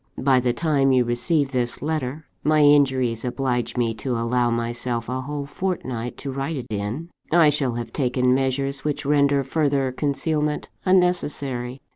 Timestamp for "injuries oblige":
2.61-3.77